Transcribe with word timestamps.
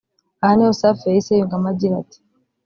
Aha 0.43 0.53
niho 0.55 0.73
Safi 0.79 1.03
yahise 1.09 1.31
yungamo 1.33 1.67
agira 1.73 1.93
ati 2.03 2.19